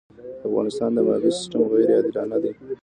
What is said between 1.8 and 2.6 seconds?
عادلانه دی.